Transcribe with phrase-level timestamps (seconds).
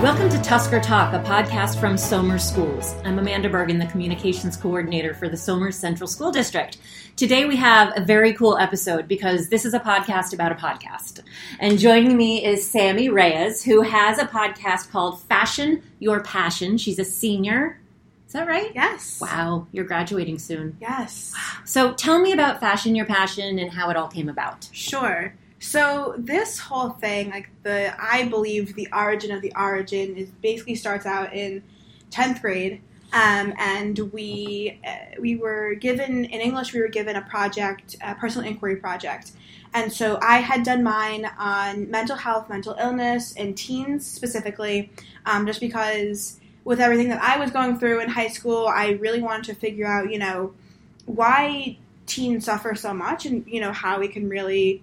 [0.00, 2.94] Welcome to Tusker Talk, a podcast from Somers Schools.
[3.04, 6.78] I'm Amanda Bergen, the communications coordinator for the Somers Central School District.
[7.16, 11.20] Today we have a very cool episode because this is a podcast about a podcast.
[11.58, 16.78] And joining me is Sammy Reyes, who has a podcast called Fashion Your Passion.
[16.78, 17.80] She's a senior.
[18.28, 18.70] Is that right?
[18.76, 19.20] Yes.
[19.20, 20.76] Wow, you're graduating soon.
[20.80, 21.34] Yes.
[21.64, 24.68] So tell me about Fashion Your Passion and how it all came about.
[24.70, 25.34] Sure.
[25.60, 30.76] So this whole thing, like the, I believe the origin of the origin is basically
[30.76, 31.62] starts out in
[32.10, 32.80] tenth grade,
[33.12, 38.14] um, and we uh, we were given in English we were given a project, a
[38.14, 39.32] personal inquiry project,
[39.74, 44.90] and so I had done mine on mental health, mental illness, and teens specifically,
[45.26, 49.22] um, just because with everything that I was going through in high school, I really
[49.22, 50.52] wanted to figure out, you know,
[51.06, 54.82] why teens suffer so much, and you know how we can really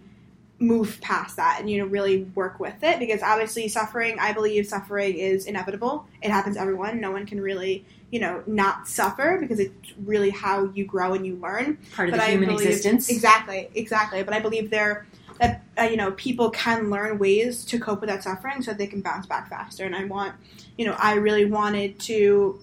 [0.66, 4.66] move past that and you know really work with it because obviously suffering i believe
[4.66, 6.08] suffering is inevitable.
[6.22, 7.00] It happens to everyone.
[7.00, 9.74] No one can really you know not suffer because it's
[10.06, 11.78] really how you grow and you learn.
[11.96, 13.10] Part of But the I human believe- existence.
[13.10, 14.24] exactly exactly.
[14.24, 15.06] But i believe there
[15.40, 18.78] that uh, you know people can learn ways to cope with that suffering so that
[18.78, 19.84] they can bounce back faster.
[19.86, 20.34] And i want
[20.78, 22.60] you know i really wanted to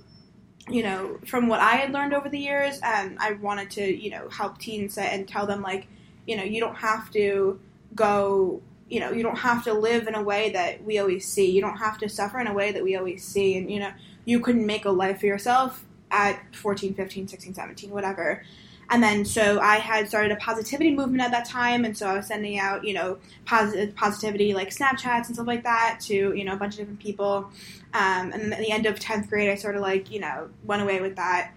[0.68, 4.10] you know from what i had learned over the years and i wanted to you
[4.10, 5.86] know help teens and tell them like
[6.26, 7.58] you know you don't have to
[7.94, 8.62] go
[8.92, 11.50] you know you don't have to live in a way that we always see.
[11.50, 13.56] You don't have to suffer in a way that we always see.
[13.56, 13.90] And you know
[14.26, 18.44] you can make a life for yourself at 14 15 16 17 whatever.
[18.90, 21.86] And then so i had started a positivity movement at that time.
[21.86, 25.62] And so i was sending out you know positive positivity like snapchats and stuff like
[25.62, 27.50] that to you know a bunch of different people.
[27.94, 30.50] Um, and then at the end of 10th grade i sort of like you know
[30.64, 31.52] went away with that.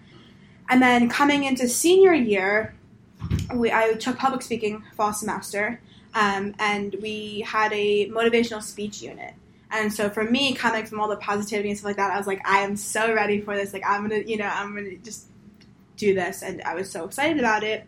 [0.70, 2.74] And then coming into senior year
[3.54, 5.80] we, i took public speaking fall semester
[6.16, 9.34] um, and we had a motivational speech unit.
[9.70, 12.26] And so for me, coming from all the positivity and stuff like that, I was
[12.26, 13.74] like, I am so ready for this.
[13.74, 15.26] Like, I'm gonna, you know, I'm gonna just
[15.98, 16.42] do this.
[16.42, 17.86] And I was so excited about it.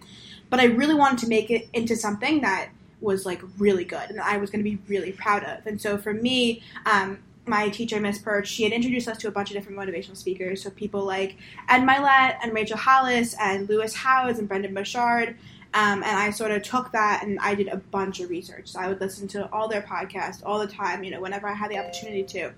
[0.51, 2.69] But I really wanted to make it into something that
[3.01, 5.67] was like really good and I was gonna be really proud of.
[5.67, 9.31] And so for me, um, my teacher, Miss Perch, she had introduced us to a
[9.31, 10.63] bunch of different motivational speakers.
[10.63, 11.37] So people like
[11.69, 15.37] Ed Mylett and Rachel Hollis and Lewis Howes and Brendon Burchard.
[15.75, 18.69] Um, and I sort of took that and I did a bunch of research.
[18.69, 21.55] So I would listen to all their podcasts all the time, you know, whenever I
[21.55, 22.53] had the opportunity to,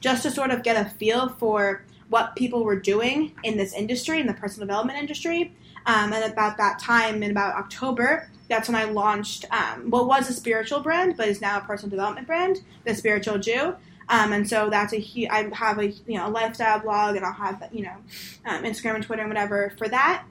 [0.00, 4.20] just to sort of get a feel for what people were doing in this industry,
[4.20, 5.52] in the personal development industry.
[5.86, 10.28] Um, and about that time, in about October, that's when I launched um, what was
[10.28, 13.76] a spiritual brand, but is now a personal development brand, the Spiritual Jew.
[14.08, 17.24] Um, and so that's a hu- I have a you know a lifestyle blog, and
[17.24, 17.96] I'll have you know
[18.44, 20.24] um, Instagram and Twitter and whatever for that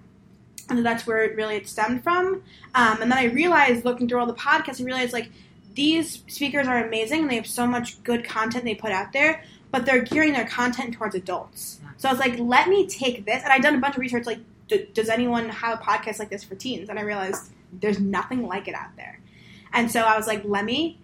[0.70, 2.44] and that's where it really it stemmed from.
[2.74, 5.31] Um, and then I realized, looking through all the podcasts, I realized like
[5.74, 9.44] these speakers are amazing and they have so much good content they put out there,
[9.72, 11.80] but they're gearing their content towards adults.
[11.98, 14.26] So I was like, let me take this, and I'd done a bunch of research.
[14.26, 16.90] Like, d- does anyone have a podcast like this for teens?
[16.90, 19.20] And I realized there's nothing like it out there.
[19.74, 20.97] And so I was like, let me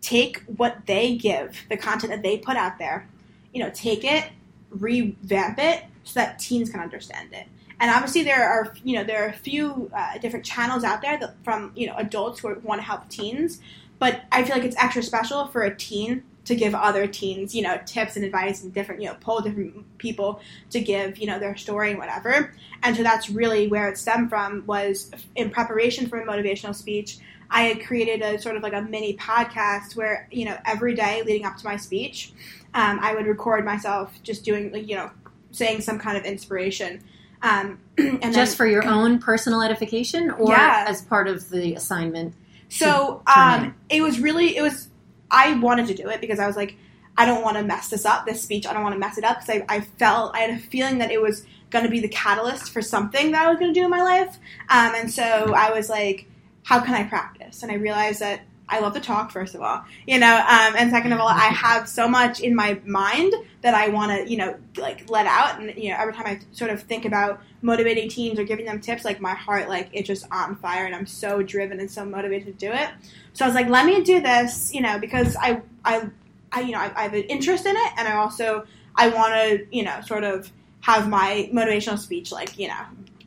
[0.00, 3.08] take what they give, the content that they put out there,
[3.52, 4.30] you know, take it,
[4.70, 7.46] revamp it so that teens can understand it.
[7.78, 11.18] And obviously, there are you know there are a few uh, different channels out there
[11.18, 13.60] that, from you know adults who want to help teens,
[13.98, 17.62] but I feel like it's extra special for a teen to give other teens you
[17.62, 21.38] know tips and advice and different you know pull different people to give you know
[21.38, 22.54] their story and whatever.
[22.82, 27.18] And so that's really where it stemmed from was in preparation for a motivational speech.
[27.50, 31.22] I had created a sort of like a mini podcast where you know every day
[31.26, 32.32] leading up to my speech,
[32.74, 35.10] um, I would record myself just doing like you know
[35.50, 37.02] saying some kind of inspiration.
[37.46, 40.84] Um, and then, Just for your own personal edification or Yeah.
[40.88, 42.34] as part of the assignment?
[42.68, 44.88] so um, it was really it was
[45.30, 46.76] I wanted to do it because I was like
[47.16, 49.22] I don't want to mess this up this speech I don't want to mess it
[49.24, 52.00] up because I, I felt I had a feeling that it was going to be
[52.00, 54.36] the catalyst for something that I was going to do in my life
[54.68, 56.26] um, and so I was like
[56.64, 59.84] how can I practice and I realized that I love to talk first of all
[60.06, 63.34] you know um, and second of all I have so much in my mind
[63.66, 65.60] that I want to you know like let out.
[65.60, 68.80] And you know every time I sort of think about motivating teens or giving them
[68.80, 72.04] tips like my heart like it's just on fire and I'm so driven and so
[72.04, 72.88] motivated to do it.
[73.32, 76.08] So I was like let me do this you know because I I,
[76.52, 78.64] I you know I, I have an interest in it and I also
[78.94, 82.80] I want to you know sort of have my motivational speech like you know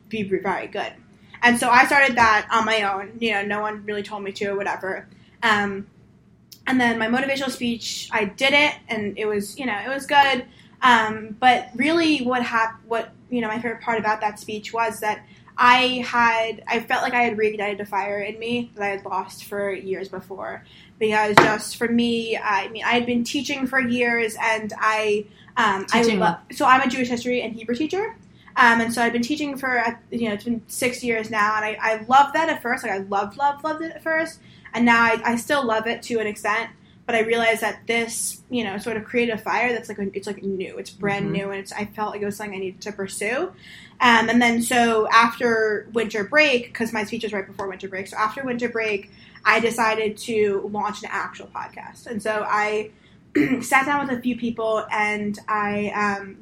[0.08, 0.92] be very good.
[1.42, 3.12] And so I started that on my own.
[3.20, 5.06] You know no one really told me to or whatever
[5.42, 5.86] um,
[6.66, 10.06] and then my motivational speech, I did it, and it was, you know, it was
[10.06, 10.44] good.
[10.82, 15.00] Um, but really, what hap- what you know, my favorite part about that speech was
[15.00, 15.24] that
[15.56, 19.04] I had I felt like I had reignited a fire in me that I had
[19.04, 20.64] lost for years before.
[20.98, 25.26] Because just for me, I mean, I had been teaching for years, and I
[25.56, 28.16] um, Teaching I lo- so I'm a Jewish history and Hebrew teacher.
[28.56, 31.64] Um, and so I've been teaching for you know it's been six years now, and
[31.64, 32.82] I, I loved that at first.
[32.82, 34.40] Like I loved, loved, loved it at first,
[34.74, 36.70] and now I, I still love it to an extent.
[37.06, 40.28] But I realized that this you know sort of created a fire that's like it's
[40.28, 41.32] like new, it's brand Mhm.
[41.32, 43.52] new, and it's I felt like it was something I needed to pursue.
[44.00, 48.06] Um, and then so after winter break, because my speech was right before winter break,
[48.06, 49.10] so after winter break,
[49.44, 52.90] I decided to launch an actual podcast, and so I
[53.60, 56.36] sat down with a few people and I um,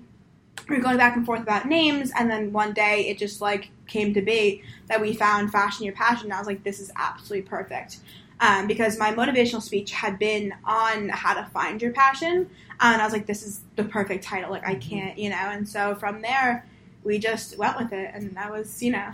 [0.69, 3.71] we were going back and forth about names, and then one day it just like
[3.87, 6.27] came to be that we found fashion your passion.
[6.27, 7.99] And I was like, this is absolutely perfect.
[8.41, 12.49] Um, because my motivational speech had been on how to find your passion,
[12.81, 14.51] and I was like, this is the perfect title.
[14.51, 15.37] Like I can't, you know.
[15.37, 16.65] And so from there,
[17.05, 19.11] we just went with it, and that was, you know,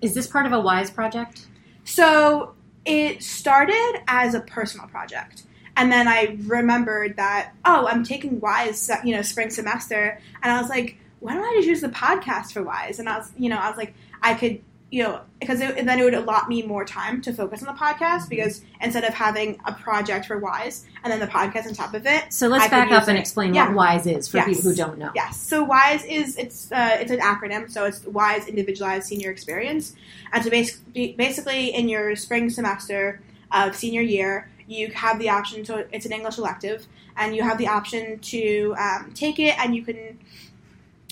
[0.00, 1.46] Is this part of a Wise project?
[1.84, 2.54] so
[2.84, 5.44] it started as a personal project.
[5.76, 10.20] And then I remembered that, oh, I'm taking Wise, you know, spring semester.
[10.42, 12.98] And I was like, why don't I just use the podcast for Wise?
[12.98, 14.60] And I was, you know, I was like, I could,
[14.90, 17.80] you know, because it, then it would allot me more time to focus on the
[17.80, 21.94] podcast because instead of having a project for Wise and then the podcast on top
[21.94, 22.30] of it.
[22.30, 23.20] So let's I back up and it.
[23.20, 23.68] explain Yeah.
[23.68, 24.48] what WISE is for Yes.
[24.48, 25.10] people who don't know.
[25.14, 25.40] Yes.
[25.40, 27.70] So WISE is it's uh, it's an acronym.
[27.70, 29.94] So it's WISE Individualized Senior Experience.
[30.34, 33.20] And so basically, basically in your spring semester
[33.50, 35.64] of senior year, you have the option.
[35.64, 36.86] So it's an English elective,
[37.16, 40.18] and you have the option to um, take it, and you can.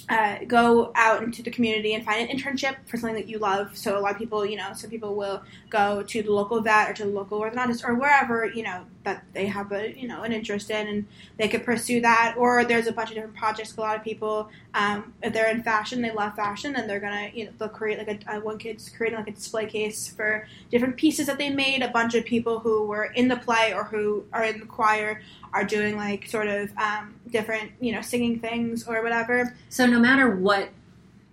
[0.08, 3.76] Uh, go out into the community and find an internship for something that you love.
[3.76, 6.90] So a lot of people, you know, some people will go to the local vet
[6.90, 10.22] or to the local orthodontist or wherever, you know, that they have a, you know,
[10.22, 11.06] an interest in and
[11.38, 12.34] they could pursue that.
[12.36, 13.76] Or there's a bunch of different projects.
[13.76, 17.30] A lot of people, um, if they're in fashion, they love fashion, and they're gonna,
[17.32, 20.46] you know, they'll create like a, uh, one kid's creating like a display case for
[20.70, 21.82] different pieces that they made.
[21.82, 25.22] A bunch of people who were in the play or who are in the choir
[25.52, 29.56] are doing like sort of um, different, you know, singing things or whatever.
[29.68, 30.68] So no matter what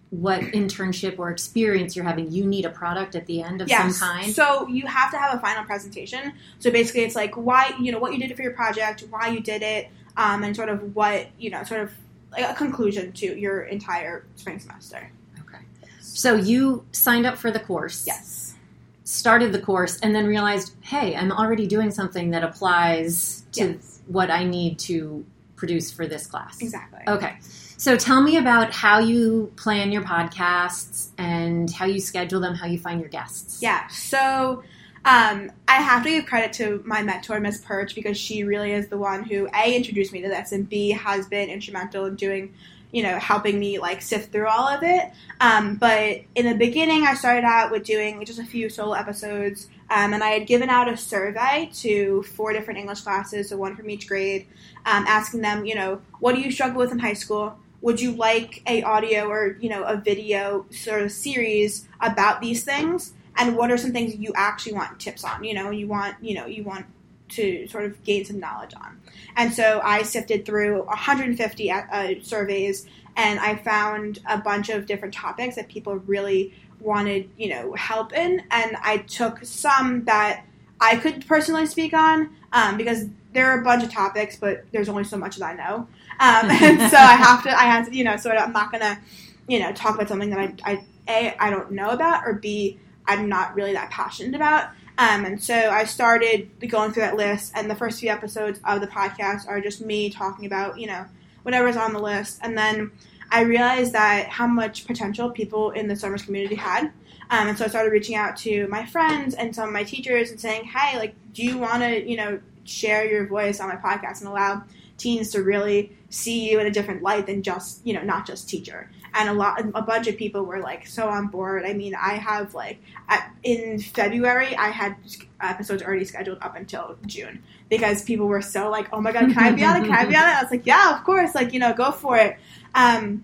[0.10, 3.98] what internship or experience you're having, you need a product at the end of Yes.
[3.98, 4.34] some kind.
[4.34, 6.34] So you have to have a final presentation.
[6.60, 9.42] So basically, it's like why you know what you did for your project, why you
[9.42, 11.92] did it, um, and sort of what you know, sort of
[12.32, 15.12] like a conclusion to your entire spring semester.
[15.42, 15.64] Okay.
[16.00, 18.06] So you signed up for the course.
[18.08, 18.56] Yes.
[19.04, 24.00] Started the course and then realized, hey, I'm already doing something that applies to Yes.
[24.08, 25.26] what I need to
[25.56, 26.62] produce for this class.
[26.62, 27.00] Exactly.
[27.08, 27.38] Okay.
[27.80, 32.66] So tell me about how you plan your podcasts and how you schedule them, how
[32.66, 33.62] you find your guests.
[33.62, 33.88] Yeah.
[33.88, 34.64] So
[35.06, 38.88] um, I have to give credit to my mentor, Miss Perch, because she really is
[38.88, 42.56] the one who a introduced me to this, and b has been instrumental in doing,
[42.92, 45.12] you know, helping me like sift through all of it.
[45.40, 49.70] Um, but in the beginning, I started out with doing just a few solo episodes,
[49.92, 53.76] um, and I had given out a survey to four different English classes, so one
[53.76, 54.48] from each grade,
[54.86, 57.58] um, asking them, you know, what do you struggle with in high school?
[57.82, 62.64] Would you like a audio or you know a video sort of series about these
[62.64, 63.14] things?
[63.38, 66.36] and what are some things you actually want tips on you know you want you
[66.36, 66.86] know you want
[67.30, 69.00] to sort of gain some knowledge on?
[69.36, 72.86] And so i sifted through 150 uh, surveys
[73.16, 78.14] and i found a bunch of different topics that people really wanted you know help
[78.14, 78.44] in.
[78.52, 80.44] And i took some that
[80.80, 84.90] i could personally speak on um, because there are a bunch of topics but there's
[84.90, 85.88] only so much that i know
[86.20, 88.72] um, and so i have to i have to you know sort of i'm not
[88.72, 89.00] gonna
[89.48, 92.80] you know talk about something that i, I a i don't know about or b
[93.08, 94.70] I'm not really that passionate about.
[95.00, 98.82] Um, and so I started going through that list, and the first few episodes of
[98.82, 101.06] the podcast are just me talking about, you know,
[101.44, 102.40] whatever's on the list.
[102.42, 102.92] And then
[103.32, 106.92] I realized that how much potential people in the Somers community had.
[107.30, 110.32] Um, and so I started reaching out to my friends and some of my teachers
[110.32, 113.76] and saying, hey, like, do you want to, you know, share your voice on my
[113.76, 114.64] podcast and allow
[114.98, 118.50] teens to really see you in a different light than just, you know, not just
[118.50, 118.90] teacher?
[119.14, 121.66] And a lot a bunch of people were like so on board.
[121.66, 122.80] I mean i have like
[123.10, 124.96] at, in february i had
[125.42, 129.38] episodes already scheduled up until june because people were so like oh my god can
[129.40, 129.86] i be on it?
[129.86, 130.36] Can i be on it?
[130.36, 132.38] I was like yeah of course like you know go for it
[132.78, 133.24] um,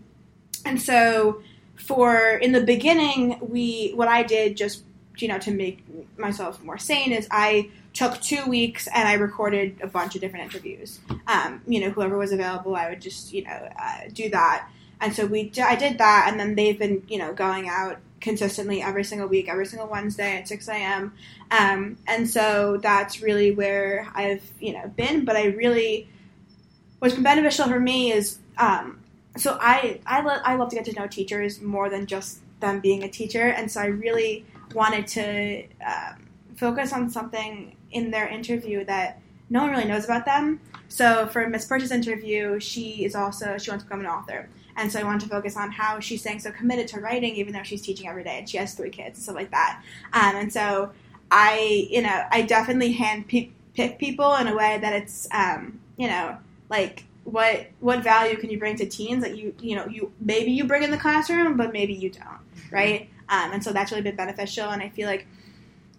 [0.66, 1.42] and so
[1.76, 4.84] for in the beginning we what i did just
[5.18, 5.84] you know to make
[6.18, 10.44] myself more sane is i took two weeks and i recorded a bunch of different
[10.46, 14.68] interviews um, you know whoever was available i would just you know uh, do that
[15.04, 18.82] and so we, I did that, and then they've been, you know, going out consistently
[18.82, 21.14] every single week, every single Wednesday at 6 a.m.
[21.52, 25.26] Um, and so that's really where I've, you know, been.
[25.26, 26.08] But I really,
[27.00, 29.03] what's been beneficial for me is, um,
[29.38, 32.80] so I, I, lo- I love to get to know teachers more than just them
[32.80, 38.28] being a teacher, and so I really wanted to um, focus on something in their
[38.28, 40.60] interview that no one really knows about them.
[40.88, 44.92] So for Miss Perch's interview, she is also she wants to become an author, and
[44.92, 47.64] so I wanted to focus on how she's staying so committed to writing, even though
[47.64, 49.84] she's teaching every day and she has three kids and stuff like that.
[50.14, 50.92] Um, and so
[51.32, 56.08] I, you know, I definitely hand pick people in a way that it's, um, you
[56.08, 56.38] know,
[56.70, 60.52] like what what value can you bring to teens that you you know you maybe
[60.52, 62.40] you bring in the classroom, but maybe you don't,
[62.72, 63.10] right?
[63.30, 65.28] Um, and so that's really been beneficial, and I feel like.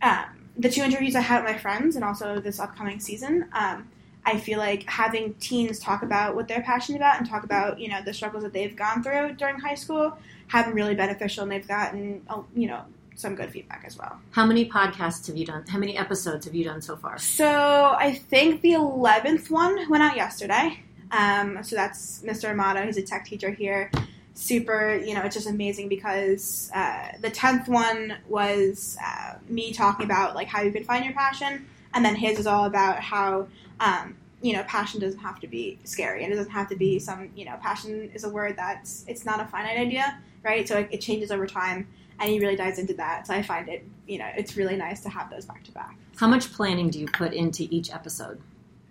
[0.03, 0.27] Um,
[0.57, 3.89] the two interviews I had with my friends and also this upcoming season, um,
[4.27, 7.89] I feel like having teens talk about what they're passionate about and talk about you
[7.89, 10.17] know the struggles that they've gone through during high school
[10.49, 12.83] have been really beneficial, and they've gotten oh, you know
[13.17, 14.19] some good feedback as well.
[14.31, 15.65] How many podcasts have you done?
[15.69, 17.19] How many episodes have you done so far?
[17.19, 20.81] So I think the eleventh one went out yesterday.
[21.15, 22.51] Um, so that's Mr.
[22.51, 22.85] Amato.
[22.85, 23.91] He's a tech teacher here.
[24.35, 30.05] Super, you know, it's just amazing because uh, the tenth one was uh, me talking
[30.05, 33.47] about like how you can find your passion, and then his is all about how
[33.79, 36.99] um, you know passion doesn't have to be scary and it doesn't have to be
[36.99, 40.67] some you know passion is a word that's it's not a finite idea, right?
[40.67, 41.87] So it, it changes over time,
[42.19, 43.29] and he really dives into that.
[43.29, 45.97] So I find it, you know, it's really nice to have those back to back.
[46.17, 48.41] How much planning do you put into each episode?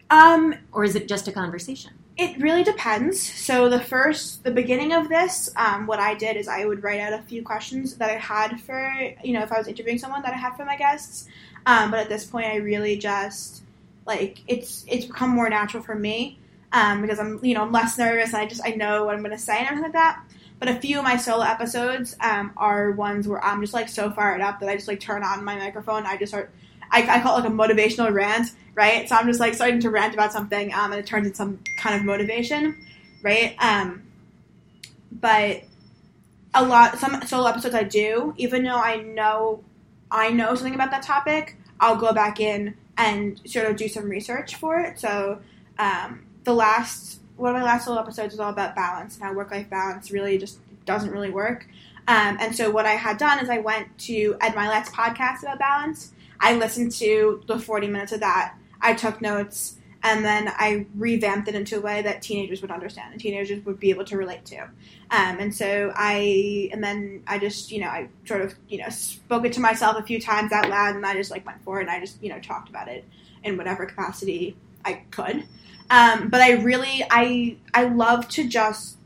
[0.10, 1.92] Um, or is it just a conversation?
[2.16, 3.20] It really depends.
[3.20, 7.00] So the first, the beginning of this, um, what I did is I would write
[7.00, 8.94] out a few questions that I had for,
[9.24, 11.28] you know, if I was interviewing someone that I had for my guests.
[11.66, 13.64] Um, but at this point, I really just
[14.06, 16.38] like it's it's become more natural for me
[16.74, 19.22] um, because I'm you know I'm less nervous and I just I know what I'm
[19.22, 20.24] going to say and everything like that.
[20.60, 24.12] But a few of my solo episodes um, are ones where I'm just like so
[24.12, 26.06] fired up that I just like turn on my microphone.
[26.06, 26.52] I just start.
[26.94, 29.10] I, I call it like a motivational rant, right?
[29.10, 31.60] So I'm just like starting to rant about something, um, and it turns into some
[31.78, 32.86] kind of motivation,
[33.24, 33.56] right?
[33.60, 34.04] Um,
[35.12, 35.64] but
[36.54, 39.64] a lot some solo episodes I do, even though I know
[40.12, 44.08] I know something about that topic, I'll go back in and sort of do some
[44.08, 45.00] research for it.
[45.00, 45.40] So
[45.80, 49.34] um, the last one of my last little episodes was all about balance and how
[49.34, 51.68] work life balance really just doesn't really work.
[52.08, 55.58] Um, and so what I had done is I went to Ed Mylett's podcast about
[55.58, 56.12] balance.
[56.44, 58.56] I listened to the 40 minutes of that.
[58.82, 63.14] I took notes and then I revamped it into a way that teenagers would understand
[63.14, 64.64] and teenagers would be able to relate to.
[64.64, 68.90] Um, and so I, and then I just, you know, I sort of, you know,
[68.90, 71.80] spoke it to myself a few times out loud, and I just like went for
[71.80, 73.06] it, and I just, you know, talked about it
[73.44, 75.48] in whatever capacity I could.
[75.90, 78.98] Um, but I really, I, I love to just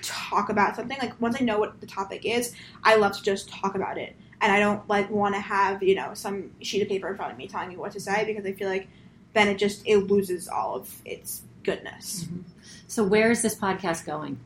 [0.00, 0.96] talk about something.
[0.98, 4.16] Like once I know what the topic is, I love to just talk about it,
[4.40, 7.32] and I don't like want to have, you know, some sheet of paper in front
[7.32, 8.88] of me telling me what to say because I feel like
[9.34, 12.24] then it just it loses all of its goodness.
[12.24, 12.40] Mm-hmm.
[12.86, 14.38] So where is this podcast going?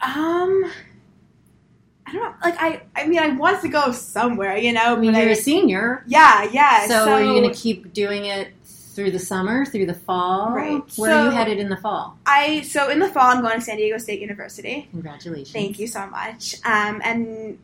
[0.00, 0.70] Um,
[2.06, 2.34] I don't know.
[2.42, 4.96] Like I, I mean, I want to go somewhere, you know.
[4.96, 6.04] I mean, you're I, a senior.
[6.06, 6.86] Yeah, yeah.
[6.86, 10.50] So, so are you going to keep doing it through the summer, through the fall?
[10.50, 10.82] Right.
[10.96, 12.18] Where so, are you headed in the fall?
[12.26, 14.88] I so in the fall, I'm going to San Diego State University.
[14.90, 15.52] Congratulations!
[15.52, 16.56] Thank you so much.
[16.64, 17.58] Um, and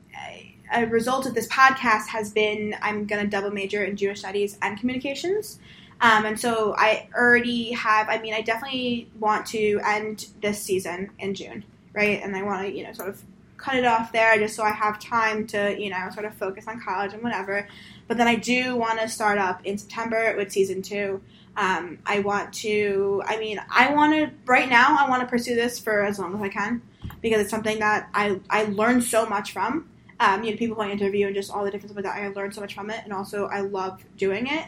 [0.72, 4.58] a result of this podcast has been I'm going to double major in Jewish studies
[4.62, 5.58] and communications.
[6.00, 11.10] Um, and so I already have, I mean, I definitely want to end this season
[11.18, 12.22] in June, right?
[12.22, 13.22] And I want to, you know, sort of
[13.56, 16.68] cut it off there just so I have time to, you know, sort of focus
[16.68, 17.66] on college and whatever.
[18.06, 21.20] But then I do want to start up in September with season two.
[21.56, 25.56] Um, I want to, I mean, I want to, right now, I want to pursue
[25.56, 26.80] this for as long as I can
[27.20, 29.88] because it's something that I, I learned so much from
[30.20, 32.22] um, you know, people I interview and just all the different stuff like that.
[32.22, 34.64] I learned so much from it, and also I love doing it.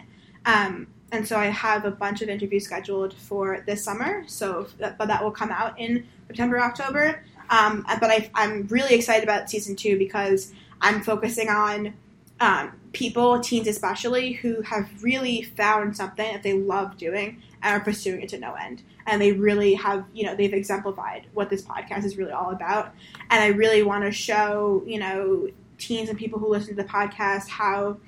[0.46, 4.24] Um, and so I have a bunch of interviews scheduled for this summer.
[4.26, 7.24] So, but that will come out in September, October.
[7.50, 11.94] Um, but I, am really excited about season two because I'm focusing on
[12.38, 17.84] um, people, teens especially, who have really found something that they love doing and are
[17.84, 18.82] pursuing it to no end.
[19.06, 22.94] And they really have, you know, they've exemplified what this podcast is really all about.
[23.30, 26.88] And I really want to show, you know, teens and people who listen to the
[26.88, 27.98] podcast how,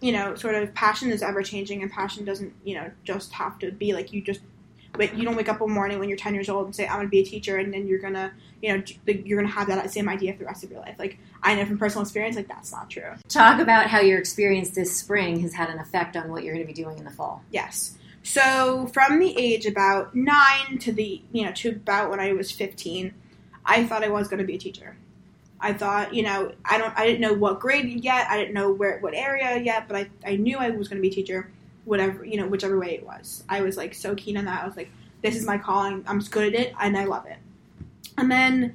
[0.00, 3.58] you know, sort of passion is ever changing and passion doesn't, you know, just have
[3.60, 4.40] to be like you just
[4.92, 6.96] but you don't wake up one morning when you're 10 years old and say i'm
[6.96, 9.54] going to be a teacher and then you're going to you know you're going to
[9.54, 12.02] have that same idea for the rest of your life like i know from personal
[12.02, 15.78] experience like that's not true talk about how your experience this spring has had an
[15.78, 17.98] effect on what you're going to be doing in the fall yes
[18.28, 22.52] so from the age about nine to the you know to about when I was
[22.52, 23.14] fifteen,
[23.64, 24.98] I thought I was going to be a teacher.
[25.60, 28.28] I thought you know I don't I didn't know what grade yet.
[28.28, 31.02] I didn't know where what area yet, but I I knew I was going to
[31.02, 31.50] be a teacher.
[31.86, 34.62] Whatever you know, whichever way it was, I was like so keen on that.
[34.62, 34.90] I was like,
[35.22, 36.04] this is my calling.
[36.06, 37.38] I'm good at it, and I love it.
[38.18, 38.74] And then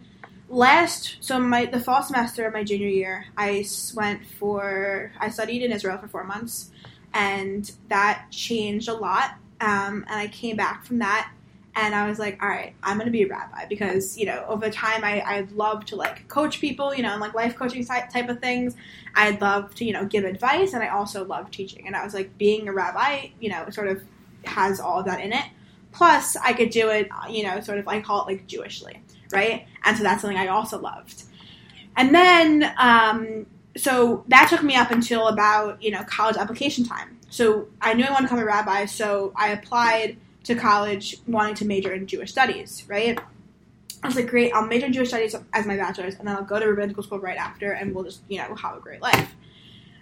[0.53, 5.63] last so my the fall semester of my junior year i went for i studied
[5.63, 6.69] in israel for four months
[7.13, 9.31] and that changed a lot
[9.61, 11.31] um, and i came back from that
[11.75, 14.69] and i was like all right i'm to be a rabbi because you know over
[14.69, 18.09] time i i'd love to like coach people you know and like life coaching type
[18.09, 18.75] type of things.
[19.15, 22.13] I'd love to you know give advice and i also love teaching and i was
[22.13, 24.03] like being a rabbi you know sort of
[24.45, 25.45] has all of that in it.
[25.91, 29.02] Plus i could do it you know sort of i call it like jewishly
[29.33, 29.67] right?
[29.83, 31.23] And so that's something I also loved.
[31.95, 37.19] And then, um, so that took me up until about you know college application time.
[37.29, 41.55] So I knew I wanted to become a rabbi, so I applied to college wanting
[41.55, 43.19] to major in Jewish studies, right?
[44.03, 46.43] I was like, great, I'll major in Jewish studies as my bachelor's, and then I'll
[46.43, 49.33] go to rabbinical school right after, and we'll just you know have a great life.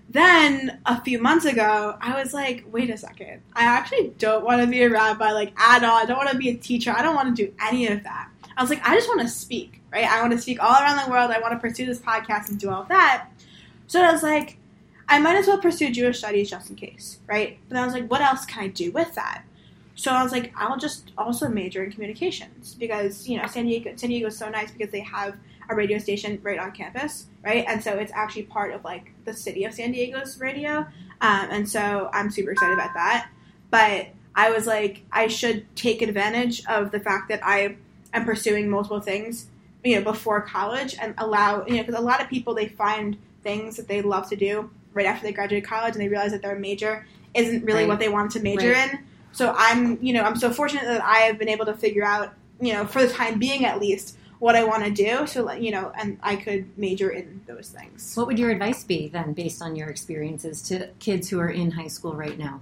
[0.09, 4.61] Then a few months ago, I was like, wait a second, I actually don't want
[4.61, 5.95] to be a rabbi like at all.
[5.95, 6.91] I don't want to be a teacher.
[6.91, 8.27] I don't want to do any of that.
[8.61, 10.05] I was like, I just want to speak, right?
[10.05, 11.31] I want to speak all around the world.
[11.31, 13.27] I want to pursue this podcast and do all of that.
[13.87, 14.59] So I was like,
[15.09, 17.57] I might as well pursue Jewish studies just in case, right?
[17.69, 19.43] But I was like, what else can I do with that?
[19.95, 23.93] So I was like, I'll just also major in communications because you know San Diego
[23.95, 25.35] San Diego is so nice because they have
[25.67, 27.65] a radio station right on campus, right?
[27.67, 30.85] And so it's actually part of like the city of San Diego's radio,
[31.19, 33.27] um, and so I'm super excited about that.
[33.71, 37.77] But I was like, I should take advantage of the fact that I
[38.13, 39.47] am pursuing multiple things,
[39.83, 43.17] you know, before college and allow, you know, because a lot of people they find
[43.43, 46.41] things that they love to do right after they graduate college and they realize that
[46.41, 47.87] their major isn't really Right.
[47.87, 48.91] what they want to major Right.
[48.93, 48.99] in.
[49.31, 52.33] So I'm, you know, I'm so fortunate that I have been able to figure out,
[52.59, 55.27] you know, for the time being at least, what I want to do.
[55.27, 58.15] So, you know, and I could major in those things.
[58.15, 61.71] What would your advice be then, based on your experiences, to kids who are in
[61.71, 62.59] high school right now?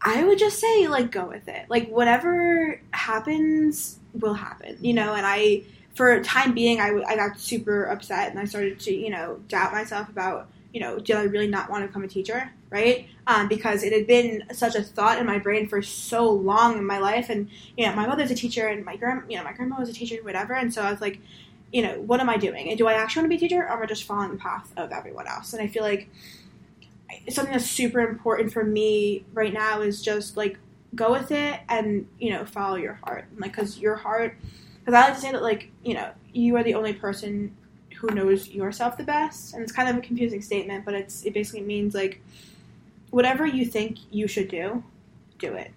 [0.00, 1.66] I would just say, like, go with it.
[1.68, 5.14] Like, whatever happens will happen, you know.
[5.14, 5.64] And I,
[5.94, 9.40] for a time being, I, I got super upset and I started to, you know,
[9.48, 13.08] doubt myself about, you know, did I really not want to become a teacher, right?
[13.26, 16.84] Um, because it had been such a thought in my brain for so long in
[16.86, 19.52] my life, and you know, my mother's a teacher and my grand, you know, my
[19.52, 20.54] grandma was a teacher, whatever.
[20.54, 21.20] And so I was like,
[21.72, 22.68] you know, what am I doing?
[22.68, 24.36] And do I actually want to be a teacher, or am I just following the
[24.36, 25.52] path of everyone else?
[25.52, 26.08] And I feel like
[27.28, 30.58] something that's super important for me right now is just like
[30.94, 33.26] go with it and you know follow your heart.
[33.36, 34.36] Like because your heart
[34.80, 37.54] because i like to say that like you know you are the only person
[37.96, 39.54] who knows yourself the best.
[39.54, 42.20] And it's kind of a confusing statement but it's it basically means like
[43.10, 44.82] whatever you think you should do
[45.38, 45.72] do it.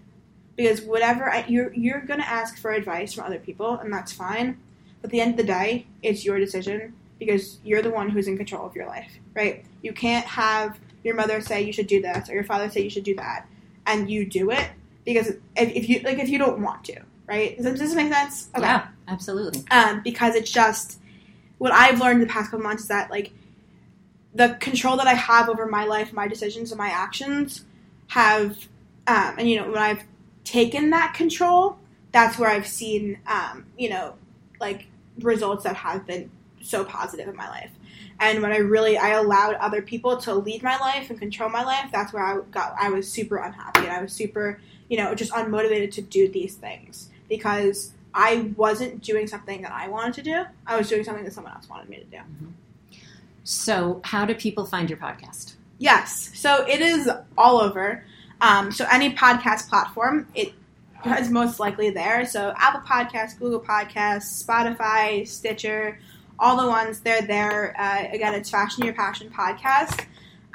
[0.56, 4.58] Because whatever I, you're you're gonna ask for advice from other people and that's fine.
[5.02, 8.28] But at the end of the day it's your decision because you're the one who's
[8.28, 9.66] in control of your life right?
[9.82, 12.90] You can't have your mother say you should do this or your father say you
[12.90, 13.48] should do that
[13.86, 14.70] and you do it
[15.06, 15.40] because if,
[15.76, 18.88] if you like if you don't want to right does, does this make sense Yeah,
[19.08, 19.64] absolutely.
[19.72, 21.00] um, because it's just
[21.58, 23.32] what I've learned in the past couple months is that like
[24.34, 27.66] the control that I have over my life, my decisions, and my actions
[28.08, 28.52] have,
[29.08, 30.04] um, and you know when I've
[30.44, 31.78] taken that control,
[32.12, 34.16] that's where I've seen, um, you know,
[34.60, 34.88] like
[35.20, 37.72] results that have been so positive in my life.
[38.22, 41.64] And when I really I allowed other people to lead my life and control my
[41.64, 45.14] life, that's where I got I was super unhappy and I was super you know
[45.14, 50.22] just unmotivated to do these things because I wasn't doing something that I wanted to
[50.22, 50.44] do.
[50.68, 52.20] I was doing something that someone else wanted me to do.
[53.44, 55.56] So, how do people find your podcast?
[55.80, 58.04] Yes, so it is all over.
[58.42, 60.54] Um, so any podcast platform, it
[61.18, 62.26] is most likely there.
[62.26, 66.00] So Apple Podcasts, Google Podcasts, Spotify, Stitcher,
[66.42, 67.74] all the ones they're there.
[67.80, 70.06] Uh, again, it's Fashion Your Passion podcast.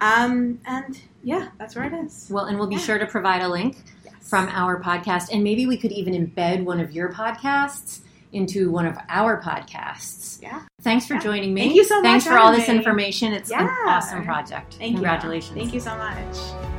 [0.01, 2.29] Um, and yeah, that's where it is.
[2.31, 2.81] Well, and we'll be Yeah.
[2.83, 4.15] sure to provide a link Yes.
[4.29, 8.01] from our podcast, and maybe we could even embed one of your podcasts
[8.33, 10.43] into one of our podcasts.
[10.43, 10.61] Yeah.
[10.83, 11.21] Thanks for Yeah.
[11.21, 11.63] joining me.
[11.63, 12.77] Thank you so much Thanks for all this me.
[12.77, 13.33] information.
[13.33, 14.75] It's an awesome project.
[14.75, 15.57] Thank Congratulations.
[15.57, 15.63] you.
[15.63, 16.76] Thank you so much.